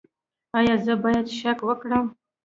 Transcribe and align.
ایا 0.57 0.75
زه 0.85 0.93
باید 1.03 1.27
شک 1.39 1.59
وکړم؟ 1.65 2.05